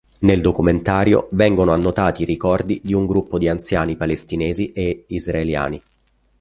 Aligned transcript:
Nel 0.21 0.41
documentario 0.41 1.27
vengono 1.33 1.73
annotati 1.73 2.23
i 2.23 2.25
ricordi 2.25 2.81
di 2.83 2.95
un 2.95 3.05
gruppo 3.05 3.37
di 3.37 3.47
anziani 3.47 3.95
palestinesi 3.95 4.71
e 4.71 5.05
israeliani. 5.09 5.79